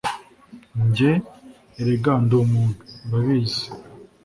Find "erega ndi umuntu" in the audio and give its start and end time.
1.79-2.81